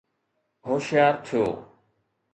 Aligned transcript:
هوشيار 0.67 1.13
ٿيو 1.25 1.43